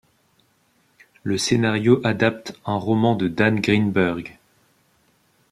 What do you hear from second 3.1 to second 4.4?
de Dan Greenburg.